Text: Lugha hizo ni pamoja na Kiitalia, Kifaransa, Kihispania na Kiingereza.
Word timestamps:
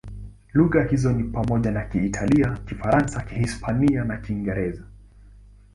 Lugha 0.53 0.83
hizo 0.91 1.11
ni 1.13 1.23
pamoja 1.23 1.71
na 1.71 1.81
Kiitalia, 1.85 2.57
Kifaransa, 2.67 3.21
Kihispania 3.21 4.03
na 4.03 4.17
Kiingereza. 4.17 4.83